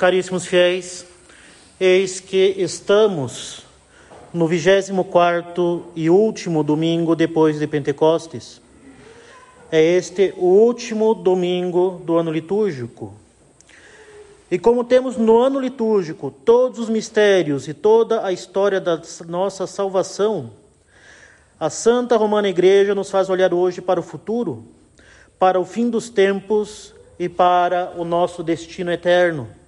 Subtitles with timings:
[0.00, 1.04] Caríssimos fiéis,
[1.78, 3.66] eis que estamos
[4.32, 8.62] no 24 e último domingo depois de Pentecostes.
[9.70, 13.12] É este o último domingo do ano litúrgico.
[14.50, 19.66] E como temos no ano litúrgico todos os mistérios e toda a história da nossa
[19.66, 20.50] salvação,
[21.60, 24.64] a Santa Romana Igreja nos faz olhar hoje para o futuro,
[25.38, 29.59] para o fim dos tempos e para o nosso destino eterno.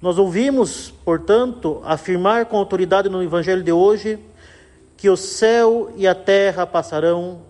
[0.00, 4.18] Nós ouvimos, portanto, afirmar com autoridade no Evangelho de hoje
[4.96, 7.42] que o céu e a terra passarão,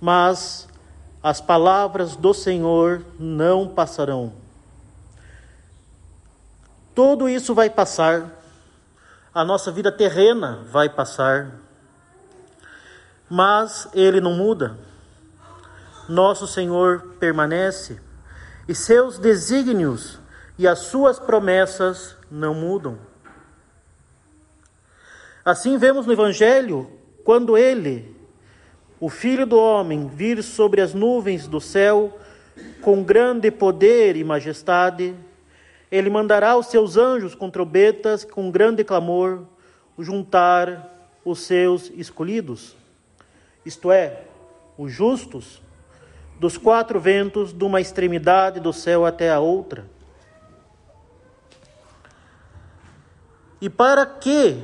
[0.00, 0.68] mas
[1.22, 4.32] as palavras do Senhor não passarão.
[6.94, 8.30] Tudo isso vai passar,
[9.34, 11.50] a nossa vida terrena vai passar,
[13.28, 14.78] mas Ele não muda.
[16.08, 18.00] Nosso Senhor permanece
[18.68, 20.18] e seus desígnios
[20.58, 22.98] e as suas promessas não mudam.
[25.44, 26.90] Assim vemos no Evangelho,
[27.24, 28.16] quando ele,
[28.98, 32.18] o Filho do Homem, vir sobre as nuvens do céu
[32.80, 35.14] com grande poder e majestade,
[35.90, 39.44] ele mandará os seus anjos com trombetas, com grande clamor,
[39.98, 42.76] juntar os seus escolhidos,
[43.64, 44.22] isto é,
[44.78, 45.60] os justos,
[46.38, 49.95] dos quatro ventos, de uma extremidade do céu até a outra.
[53.60, 54.62] E para que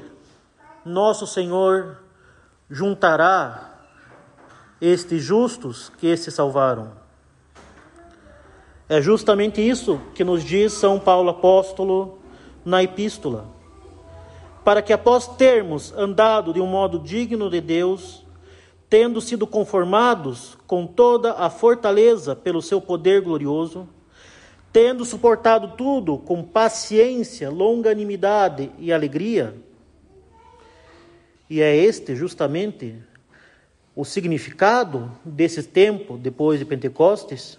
[0.85, 1.99] nosso Senhor
[2.69, 3.71] juntará
[4.81, 6.93] estes justos que se salvaram?
[8.89, 12.19] É justamente isso que nos diz São Paulo apóstolo
[12.65, 13.47] na epístola.
[14.63, 18.23] Para que após termos andado de um modo digno de Deus,
[18.91, 23.89] tendo sido conformados com toda a fortaleza pelo seu poder glorioso,
[24.73, 29.55] tendo suportado tudo com paciência, longanimidade e alegria.
[31.51, 32.97] E é este justamente
[33.95, 37.59] o significado desse tempo depois de Pentecostes.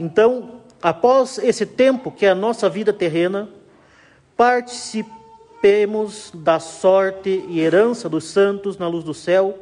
[0.00, 3.50] Então, após esse tempo que é a nossa vida terrena,
[4.34, 9.58] participemos da sorte e herança dos santos na luz do céu,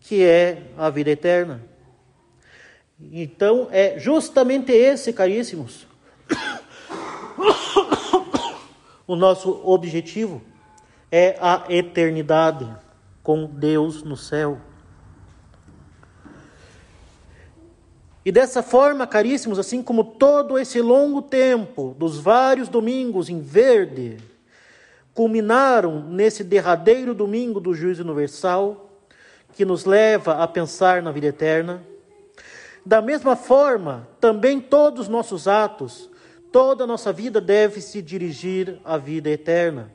[0.00, 1.71] que é a vida eterna.
[3.00, 5.86] Então, é justamente esse, caríssimos,
[9.06, 10.42] o nosso objetivo
[11.10, 12.68] é a eternidade
[13.22, 14.58] com Deus no céu.
[18.24, 24.18] E dessa forma, caríssimos, assim como todo esse longo tempo dos vários domingos em verde,
[25.12, 28.88] culminaram nesse derradeiro domingo do juízo universal,
[29.54, 31.82] que nos leva a pensar na vida eterna,
[32.84, 36.10] da mesma forma, também todos os nossos atos,
[36.50, 39.90] toda a nossa vida deve se dirigir à vida eterna,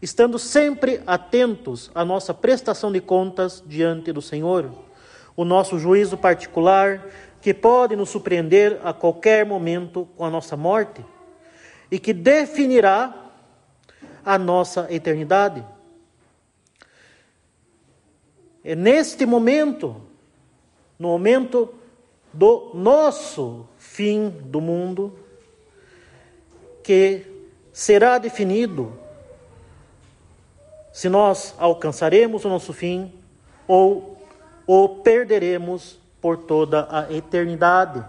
[0.00, 4.70] estando sempre atentos à nossa prestação de contas diante do Senhor,
[5.34, 7.06] o nosso juízo particular,
[7.40, 11.04] que pode nos surpreender a qualquer momento com a nossa morte
[11.90, 13.30] e que definirá
[14.24, 15.64] a nossa eternidade.
[18.62, 20.00] É neste momento,
[20.98, 21.74] no momento
[22.32, 25.18] do nosso fim do mundo,
[26.82, 27.26] que
[27.72, 28.92] será definido
[30.92, 33.12] se nós alcançaremos o nosso fim
[33.66, 34.18] ou
[34.66, 38.04] o perderemos por toda a eternidade.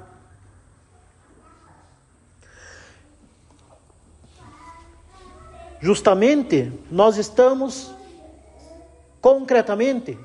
[5.79, 7.91] Justamente, nós estamos
[9.19, 10.17] concretamente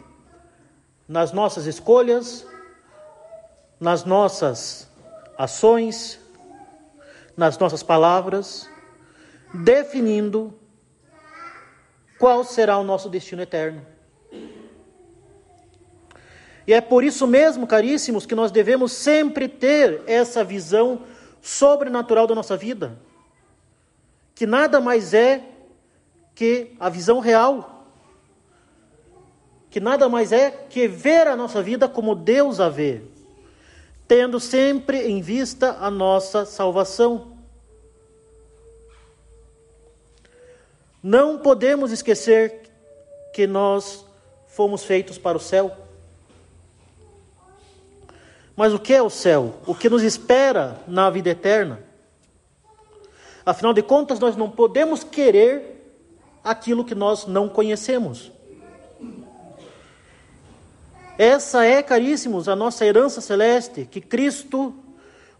[1.09, 2.47] nas nossas escolhas,
[3.81, 4.89] nas nossas
[5.37, 6.19] ações,
[7.37, 8.69] nas nossas palavras,
[9.55, 10.53] definindo
[12.19, 13.87] qual será o nosso destino eterno.
[16.67, 21.03] E é por isso mesmo, caríssimos, que nós devemos sempre ter essa visão
[21.41, 22.99] sobrenatural da nossa vida,
[24.35, 25.43] que nada mais é
[26.35, 27.87] que a visão real,
[29.71, 33.03] que nada mais é que ver a nossa vida como Deus a vê
[34.09, 37.37] tendo sempre em vista a nossa salvação.
[41.03, 42.63] Não podemos esquecer
[43.35, 44.05] que nós
[44.47, 45.77] fomos feitos para o céu.
[48.57, 49.55] Mas o que é o céu?
[49.67, 51.81] O que nos espera na vida eterna?
[53.47, 55.79] Afinal de contas, nós não podemos querer
[56.43, 58.33] aquilo que nós não conhecemos.
[61.19, 64.73] Essa é, caríssimos, a nossa herança celeste que Cristo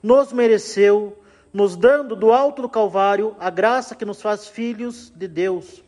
[0.03, 1.17] nos mereceu
[1.53, 5.83] nos dando do alto do Calvário a graça que nos faz filhos de Deus.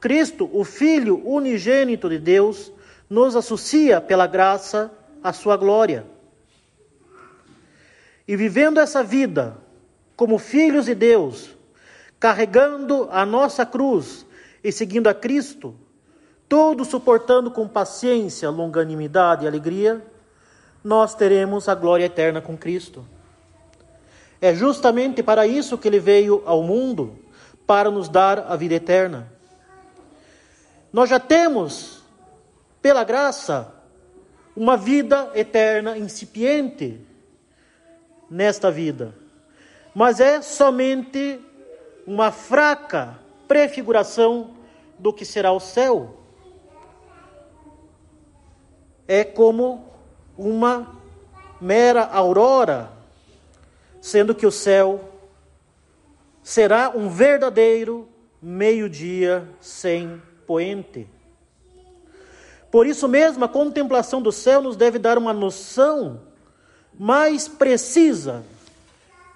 [0.00, 2.72] Cristo, o Filho unigênito de Deus,
[3.08, 4.92] nos associa pela graça
[5.22, 6.04] à sua glória.
[8.26, 9.56] E vivendo essa vida
[10.16, 11.56] como filhos de Deus,
[12.20, 14.26] carregando a nossa cruz
[14.62, 15.74] e seguindo a Cristo,
[16.48, 20.04] tudo suportando com paciência, longanimidade e alegria,
[20.82, 23.04] nós teremos a glória eterna com Cristo.
[24.40, 27.18] É justamente para isso que ele veio ao mundo,
[27.66, 29.30] para nos dar a vida eterna.
[30.92, 32.02] Nós já temos,
[32.80, 33.74] pela graça,
[34.56, 37.00] uma vida eterna incipiente
[38.30, 39.14] nesta vida,
[39.94, 41.40] mas é somente
[42.06, 44.54] uma fraca prefiguração
[44.98, 46.17] do que será o céu.
[49.08, 49.84] É como
[50.36, 50.94] uma
[51.60, 52.92] mera aurora,
[54.00, 55.08] sendo que o céu
[56.42, 58.08] será um verdadeiro
[58.40, 61.08] meio-dia sem poente.
[62.70, 66.20] Por isso mesmo, a contemplação do céu nos deve dar uma noção
[66.98, 68.44] mais precisa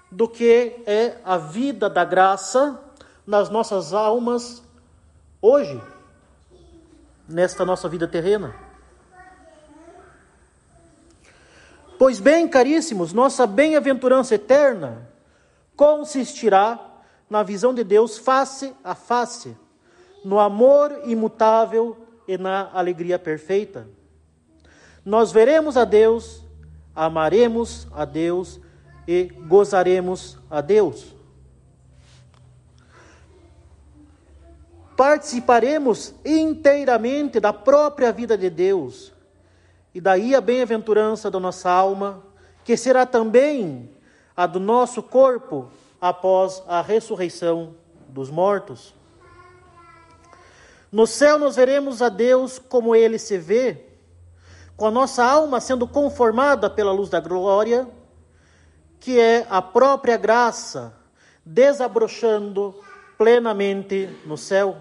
[0.09, 2.79] do que é a vida da graça
[3.25, 4.61] nas nossas almas
[5.41, 5.81] hoje,
[7.27, 8.72] nesta nossa vida terrena.
[12.03, 15.07] Pois bem, caríssimos, nossa bem-aventurança eterna
[15.73, 16.77] consistirá
[17.29, 19.55] na visão de Deus face a face,
[20.21, 21.95] no amor imutável
[22.27, 23.87] e na alegria perfeita.
[25.05, 26.43] Nós veremos a Deus,
[26.93, 28.59] amaremos a Deus
[29.07, 31.15] e gozaremos a Deus.
[34.97, 39.12] Participaremos inteiramente da própria vida de Deus,
[39.93, 42.23] e daí a bem-aventurança da nossa alma,
[42.63, 43.89] que será também
[44.35, 45.69] a do nosso corpo
[46.01, 47.75] após a ressurreição
[48.07, 48.93] dos mortos.
[50.91, 53.85] No céu nós veremos a Deus como ele se vê,
[54.75, 57.87] com a nossa alma sendo conformada pela luz da glória,
[58.99, 60.95] que é a própria graça
[61.45, 62.75] desabrochando
[63.17, 64.77] plenamente no céu.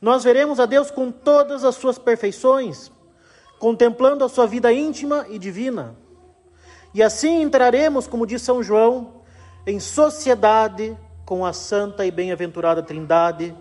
[0.00, 2.92] Nós veremos a Deus com todas as suas perfeições,
[3.58, 5.96] contemplando a sua vida íntima e divina.
[6.92, 9.22] E assim entraremos, como diz São João,
[9.66, 13.54] em sociedade com a santa e bem-aventurada Trindade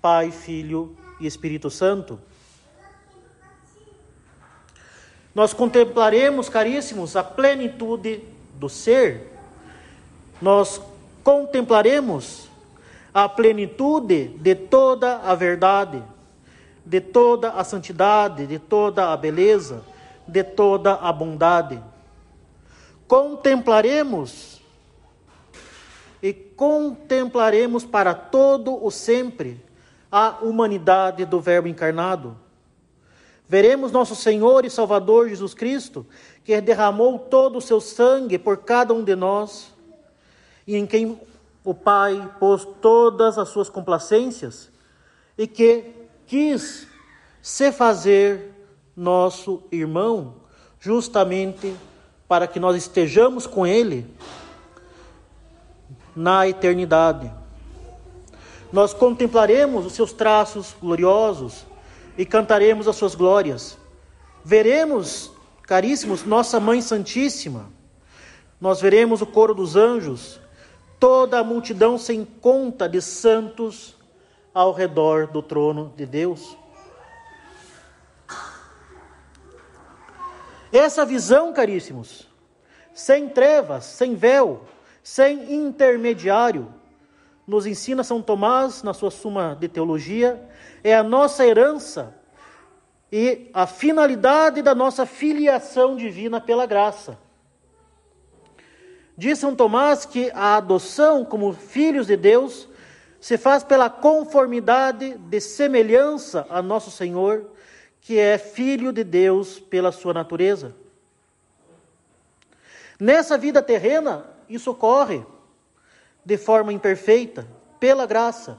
[0.00, 2.18] Pai, Filho e Espírito Santo.
[5.34, 8.22] Nós contemplaremos, caríssimos, a plenitude
[8.54, 9.32] do ser.
[10.40, 10.80] Nós
[11.22, 12.48] contemplaremos
[13.12, 16.02] a plenitude de toda a verdade,
[16.88, 19.82] de toda a santidade, de toda a beleza,
[20.26, 21.78] de toda a bondade.
[23.06, 24.62] Contemplaremos
[26.22, 29.62] e contemplaremos para todo o sempre
[30.10, 32.34] a humanidade do Verbo encarnado.
[33.46, 36.06] Veremos nosso Senhor e Salvador Jesus Cristo,
[36.42, 39.74] que derramou todo o seu sangue por cada um de nós,
[40.66, 41.20] e em quem
[41.62, 44.70] o Pai pôs todas as suas complacências,
[45.36, 46.86] e que quis
[47.42, 48.52] se fazer
[48.96, 50.34] nosso irmão,
[50.78, 51.74] justamente
[52.28, 54.06] para que nós estejamos com Ele
[56.14, 57.32] na eternidade
[58.72, 61.64] nós contemplaremos os seus traços gloriosos
[62.16, 63.78] e cantaremos as suas glórias.
[64.44, 65.30] Veremos,
[65.62, 67.70] caríssimos, nossa Mãe Santíssima.
[68.60, 70.40] Nós veremos o coro dos anjos,
[70.98, 73.96] toda a multidão sem conta de santos
[74.58, 76.58] ao redor do trono de Deus.
[80.72, 82.26] Essa visão, caríssimos,
[82.92, 84.64] sem trevas, sem véu,
[85.00, 86.74] sem intermediário,
[87.46, 90.44] nos ensina São Tomás na sua Suma de Teologia,
[90.82, 92.12] é a nossa herança
[93.12, 97.16] e a finalidade da nossa filiação divina pela graça.
[99.16, 102.68] Diz São Tomás que a adoção como filhos de Deus
[103.20, 107.50] se faz pela conformidade de semelhança a nosso Senhor,
[108.00, 110.74] que é filho de Deus pela sua natureza.
[112.98, 115.24] Nessa vida terrena, isso ocorre
[116.24, 117.46] de forma imperfeita,
[117.78, 118.58] pela graça.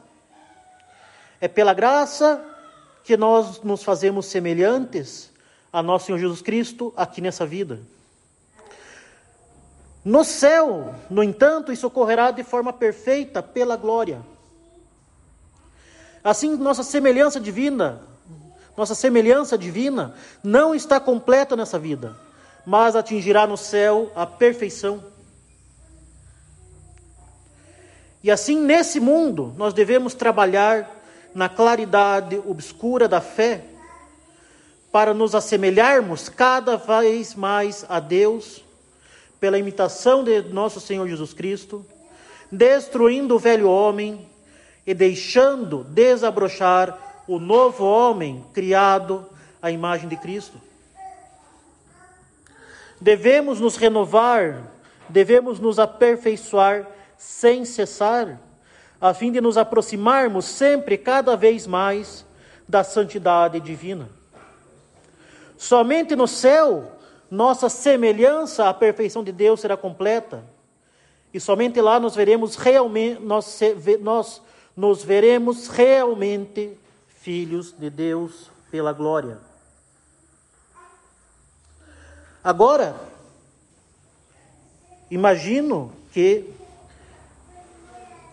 [1.42, 2.44] É pela graça
[3.04, 5.32] que nós nos fazemos semelhantes
[5.72, 7.80] a nosso Senhor Jesus Cristo aqui nessa vida.
[10.04, 14.22] No céu, no entanto, isso ocorrerá de forma perfeita pela glória.
[16.24, 18.02] Assim, nossa semelhança divina,
[18.76, 22.16] nossa semelhança divina não está completa nessa vida,
[22.66, 25.04] mas atingirá no céu a perfeição.
[28.24, 30.90] E assim, nesse mundo, nós devemos trabalhar
[31.34, 33.64] na claridade obscura da fé,
[34.92, 38.64] para nos assemelharmos cada vez mais a Deus,
[39.40, 41.86] pela imitação de nosso Senhor Jesus Cristo,
[42.52, 44.28] destruindo o velho homem
[44.90, 49.24] e deixando desabrochar o novo homem criado
[49.62, 50.60] à imagem de Cristo.
[53.00, 54.64] Devemos nos renovar,
[55.08, 56.88] devemos nos aperfeiçoar
[57.20, 58.40] sem cessar
[59.00, 62.26] a fim de nos aproximarmos sempre cada vez mais
[62.68, 64.10] da santidade divina.
[65.56, 66.94] Somente no céu
[67.30, 70.44] nossa semelhança à perfeição de Deus será completa.
[71.32, 73.60] E somente lá nós veremos realmente nós,
[74.02, 74.42] nós
[74.80, 76.80] nos veremos realmente
[77.20, 79.38] filhos de Deus pela glória.
[82.42, 82.96] Agora,
[85.12, 86.54] imagino que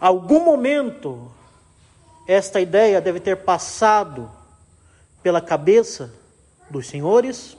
[0.00, 1.32] algum momento
[2.28, 4.30] esta ideia deve ter passado
[5.24, 6.14] pela cabeça
[6.70, 7.56] dos senhores.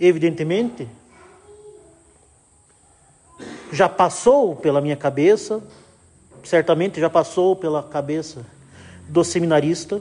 [0.00, 0.88] Evidentemente,
[3.70, 5.62] já passou pela minha cabeça,
[6.46, 8.46] certamente já passou pela cabeça
[9.08, 10.00] do seminarista.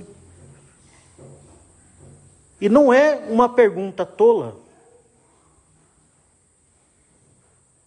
[2.61, 4.55] E não é uma pergunta tola.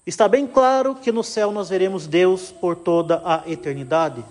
[0.04, 4.24] Está bem claro que no céu nós veremos Deus por toda a eternidade.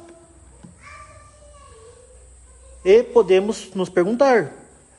[2.84, 4.54] E podemos nos perguntar: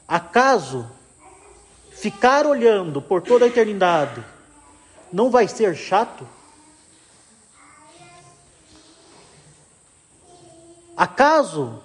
[0.07, 0.89] acaso
[1.91, 4.25] ficar olhando por toda a eternidade
[5.13, 6.27] não vai ser chato?
[10.99, 11.81] Acaso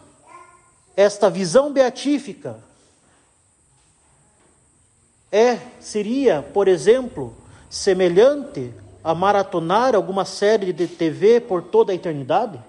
[0.98, 2.60] esta visão beatífica
[5.32, 7.38] é seria, por exemplo,
[7.70, 12.60] semelhante a maratonar alguma série de TV por toda a eternidade?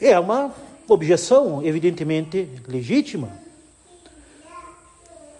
[0.00, 0.54] É uma
[0.86, 3.28] objeção, evidentemente legítima.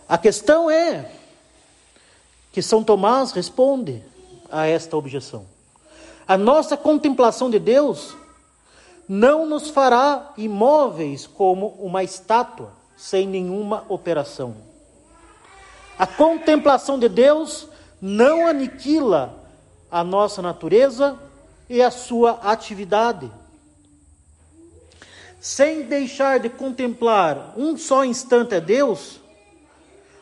[0.09, 1.09] A questão é
[2.59, 4.03] que São Tomás responde
[4.51, 5.47] a esta objeção.
[6.27, 8.17] A nossa contemplação de Deus
[9.09, 14.57] não nos fará imóveis como uma estátua sem nenhuma operação.
[15.97, 17.69] A contemplação de Deus
[18.03, 19.33] não aniquila
[19.89, 21.17] a nossa natureza
[21.71, 23.31] e a sua atividade.
[25.39, 29.21] Sem deixar de contemplar um só instante a Deus,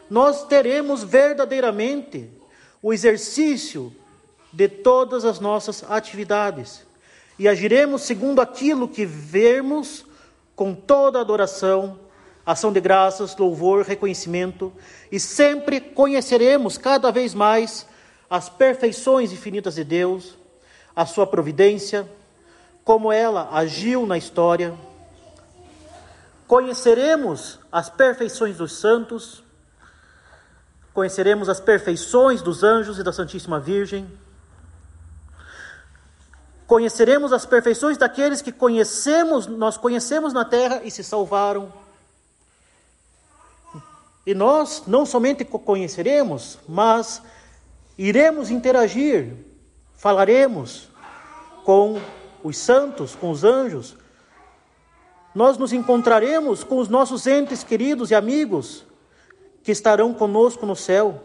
[0.08, 2.30] nós teremos verdadeiramente
[2.82, 3.94] o exercício
[4.52, 6.86] de todas as nossas atividades
[7.38, 10.06] e agiremos segundo aquilo que vermos
[10.54, 11.98] com toda adoração
[12.46, 14.72] ação de graças, louvor, reconhecimento,
[15.10, 17.84] e sempre conheceremos cada vez mais
[18.30, 20.36] as perfeições infinitas de Deus,
[20.94, 22.08] a sua providência,
[22.84, 24.72] como ela agiu na história.
[26.46, 29.42] Conheceremos as perfeições dos santos,
[30.96, 34.10] conheceremos as perfeições dos anjos e da Santíssima Virgem.
[36.66, 41.70] Conheceremos as perfeições daqueles que conhecemos, nós conhecemos na terra e se salvaram
[44.24, 47.20] e nós não somente conheceremos, mas
[47.98, 49.34] iremos interagir,
[49.98, 50.88] falaremos
[51.62, 52.00] com
[52.42, 53.98] os santos, com os anjos.
[55.34, 58.85] Nós nos encontraremos com os nossos entes queridos e amigos
[59.66, 61.24] que estarão conosco no céu.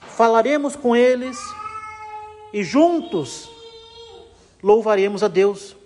[0.00, 1.38] Falaremos com eles
[2.50, 3.50] e juntos
[4.62, 5.76] louvaremos a Deus.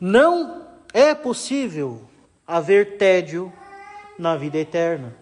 [0.00, 2.02] Não é possível
[2.44, 3.52] haver tédio
[4.18, 5.14] na vida eterna.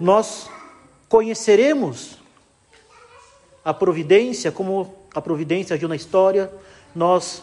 [0.00, 0.50] Nós
[1.08, 2.18] conheceremos
[3.64, 6.52] a providência, como a providência agiu na história,
[6.94, 7.42] nós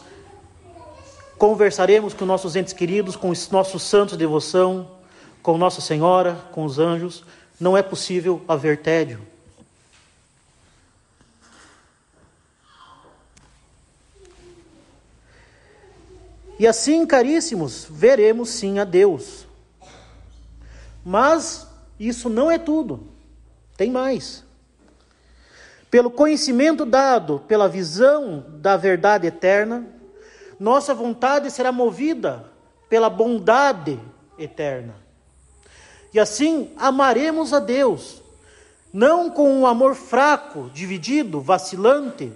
[1.38, 4.90] conversaremos com nossos entes queridos, com os nossos santos de devoção,
[5.42, 7.24] com Nossa Senhora, com os anjos.
[7.58, 9.20] Não é possível haver tédio.
[16.58, 19.46] E assim, caríssimos, veremos sim a Deus.
[21.02, 21.66] Mas
[21.98, 23.08] isso não é tudo.
[23.78, 24.44] Tem mais.
[25.90, 29.84] Pelo conhecimento dado, pela visão da verdade eterna,
[30.58, 32.44] nossa vontade será movida
[32.88, 33.98] pela bondade
[34.38, 34.94] eterna.
[36.12, 38.22] E assim amaremos a Deus,
[38.92, 42.32] não com um amor fraco, dividido, vacilante,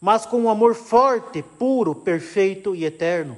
[0.00, 3.36] mas com um amor forte, puro, perfeito e eterno.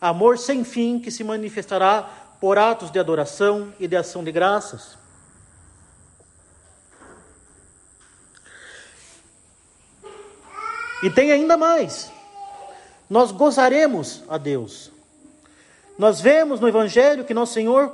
[0.00, 2.08] Amor sem fim que se manifestará
[2.40, 4.99] por atos de adoração e de ação de graças.
[11.02, 12.10] E tem ainda mais.
[13.08, 14.90] Nós gozaremos a Deus.
[15.98, 17.92] Nós vemos no Evangelho que nosso Senhor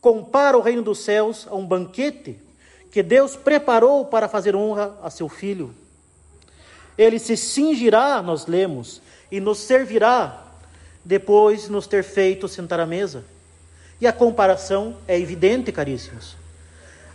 [0.00, 2.38] compara o reino dos céus a um banquete
[2.90, 5.74] que Deus preparou para fazer honra a seu filho.
[6.96, 9.00] Ele se cingirá, nós lemos,
[9.30, 10.44] e nos servirá
[11.04, 13.24] depois de nos ter feito sentar à mesa.
[14.00, 16.36] E a comparação é evidente, caríssimos.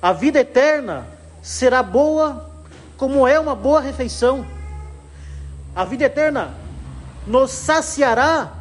[0.01, 1.07] A vida eterna
[1.41, 2.49] será boa
[2.97, 4.45] como é uma boa refeição.
[5.75, 6.55] A vida eterna
[7.25, 8.53] nos saciará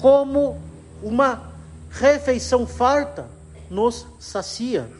[0.00, 0.60] como
[1.02, 1.52] uma
[1.90, 3.28] refeição farta
[3.68, 4.90] nos sacia.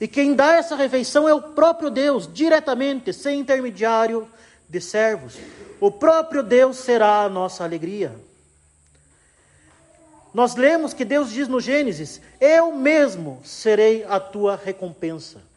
[0.00, 4.26] E quem dá essa refeição é o próprio Deus, diretamente, sem intermediário
[4.68, 5.36] de servos.
[5.78, 8.14] O próprio Deus será a nossa alegria.
[10.32, 15.49] Nós lemos que Deus diz no Gênesis: Eu mesmo serei a tua recompensa.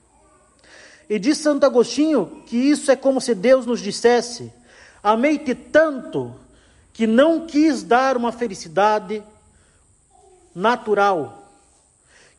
[1.10, 4.52] E diz Santo Agostinho que isso é como se Deus nos dissesse:
[5.02, 6.34] Amei-te tanto
[6.94, 9.24] que não quis dar uma felicidade
[10.56, 11.50] natural,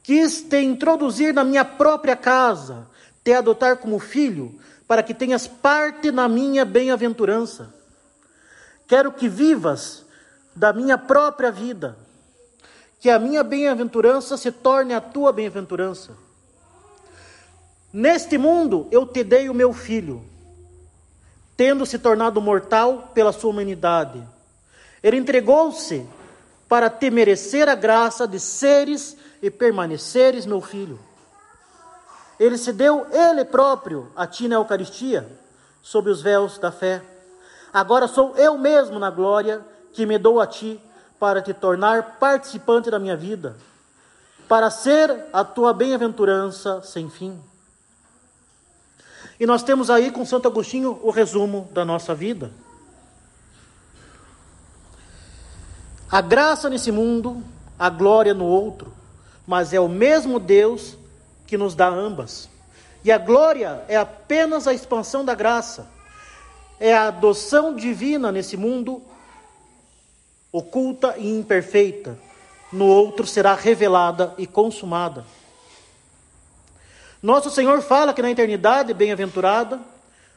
[0.02, 2.88] quis te introduzir na minha própria casa,
[3.22, 7.74] te adotar como filho, para que tenhas parte na minha bem-aventurança.
[8.86, 10.04] Quero que vivas
[10.54, 11.96] da minha própria vida,
[13.00, 16.23] que a minha bem-aventurança se torne a tua bem-aventurança.
[17.94, 20.20] Neste mundo eu te dei o meu filho,
[21.56, 24.20] tendo se tornado mortal pela sua humanidade.
[25.00, 26.04] Ele entregou-se
[26.68, 30.98] para te merecer a graça de seres e permaneceres meu filho.
[32.40, 35.30] Ele se deu ele próprio a ti na Eucaristia,
[35.80, 37.00] sob os véus da fé.
[37.72, 40.80] Agora sou eu mesmo na glória que me dou a ti
[41.20, 43.56] para te tornar participante da minha vida,
[44.48, 47.40] para ser a tua bem-aventurança sem fim.
[49.38, 52.52] E nós temos aí com Santo Agostinho o resumo da nossa vida.
[56.10, 57.42] A graça nesse mundo,
[57.78, 58.92] a glória no outro,
[59.46, 60.96] mas é o mesmo Deus
[61.46, 62.48] que nos dá ambas.
[63.04, 65.88] E a glória é apenas a expansão da graça,
[66.78, 69.02] é a adoção divina nesse mundo
[70.52, 72.16] oculta e imperfeita,
[72.72, 75.24] no outro será revelada e consumada.
[77.24, 79.80] Nosso Senhor fala que na eternidade bem-aventurada,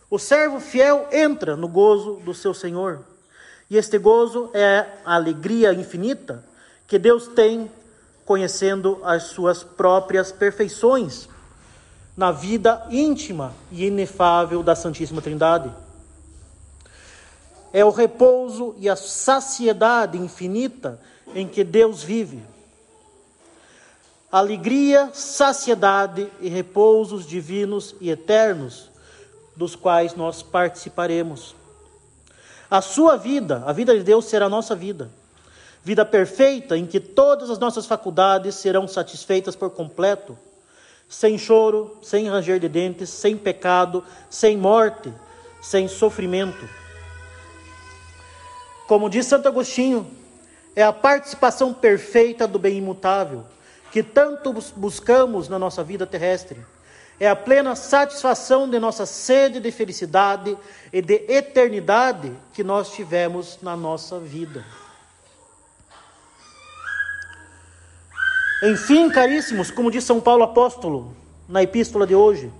[0.09, 3.03] o servo fiel entra no gozo do seu Senhor.
[3.69, 6.45] E este gozo é a alegria infinita
[6.87, 7.69] que Deus tem
[8.23, 11.27] conhecendo as suas próprias perfeições
[12.15, 15.69] na vida íntima e inefável da Santíssima Trindade.
[17.73, 21.01] É o repouso e a saciedade infinita
[21.35, 22.41] em que Deus vive
[24.31, 28.89] alegria, saciedade e repousos divinos e eternos,
[29.55, 31.55] dos quais nós participaremos.
[32.69, 35.09] A sua vida, a vida de Deus será a nossa vida.
[35.83, 40.37] Vida perfeita em que todas as nossas faculdades serão satisfeitas por completo,
[41.07, 45.13] sem choro, sem ranger de dentes, sem pecado, sem morte,
[45.61, 46.67] sem sofrimento.
[48.85, 50.05] Como diz Santo Agostinho,
[50.75, 53.45] é a participação perfeita do bem imutável
[53.97, 56.63] que tanto buscamos na nossa vida terrestre.
[57.19, 60.55] É a plena satisfação de nossa sede de felicidade
[60.93, 64.63] e de eternidade que nós tivemos na nossa vida.
[68.65, 71.15] Enfim, caríssimos, como diz São Paulo apóstolo
[71.49, 72.53] na epístola de hoje,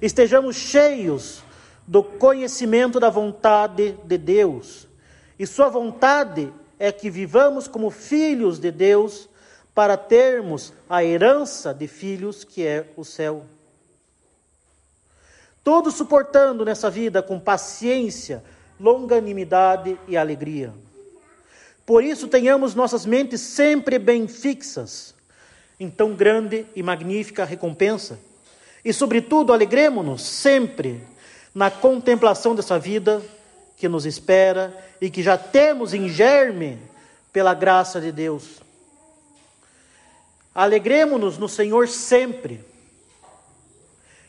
[0.00, 1.42] estejamos cheios
[1.86, 4.88] do conhecimento da vontade de Deus.
[5.38, 9.28] E Sua vontade é que vivamos como filhos de Deus
[9.74, 13.44] para termos a herança de filhos que é o céu.
[15.62, 18.42] Todos suportando nessa vida com paciência,
[18.78, 20.72] longanimidade e alegria.
[21.84, 25.14] Por isso tenhamos nossas mentes sempre bem fixas
[25.78, 28.18] em tão grande e magnífica recompensa.
[28.84, 31.02] E, sobretudo, alegremos-nos sempre
[31.54, 33.22] na contemplação dessa vida
[33.76, 36.78] que nos espera e que já temos em germe
[37.32, 38.60] pela graça de Deus.
[40.54, 42.64] Alegremos-nos no Senhor sempre,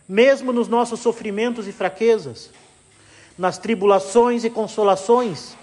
[0.07, 2.51] mesmo nos nossos sofrimentos e fraquezas,
[3.37, 5.57] nas tribulações e consolações.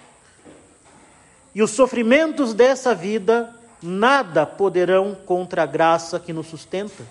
[1.54, 7.04] E os sofrimentos dessa vida nada poderão contra a graça que nos sustenta.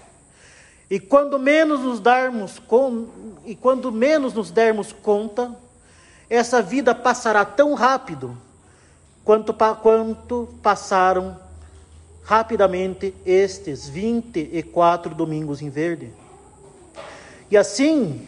[0.89, 3.07] E quando menos nos darmos com,
[3.45, 5.55] e quando menos nos dermos conta,
[6.29, 8.37] essa vida passará tão rápido
[9.23, 11.46] quanto, quanto passaram
[12.27, 16.11] rapidamente estes 24 domingos em verde.
[17.49, 18.27] E assim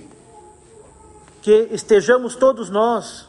[1.42, 3.28] que estejamos todos nós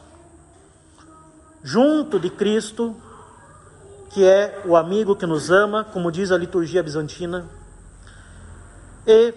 [1.61, 2.95] junto de Cristo,
[4.11, 7.45] que é o amigo que nos ama, como diz a liturgia bizantina,
[9.05, 9.33] e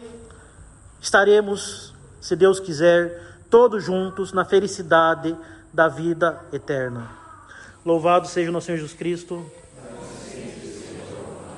[1.01, 5.37] estaremos, se Deus quiser, todos juntos na felicidade
[5.73, 7.11] da vida eterna.
[7.85, 9.45] Louvado seja o nosso Senhor Jesus Cristo.